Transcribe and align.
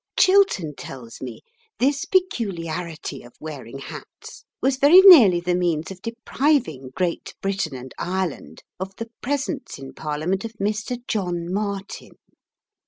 Chiltern 0.17 0.73
tells 0.73 1.21
me 1.21 1.41
this 1.77 2.05
peculiarity 2.05 3.21
of 3.21 3.35
wearing 3.39 3.77
hats 3.77 4.43
was 4.59 4.77
very 4.77 4.99
nearly 5.01 5.39
the 5.39 5.53
means 5.53 5.91
of 5.91 6.01
depriving 6.01 6.89
Great 6.95 7.35
Britain 7.39 7.75
and 7.75 7.93
Ireland 7.99 8.63
of 8.79 8.95
the 8.95 9.11
presence 9.21 9.77
in 9.77 9.93
Parliament 9.93 10.43
of 10.43 10.53
Mr. 10.53 10.97
John 11.07 11.53
Martin. 11.53 12.13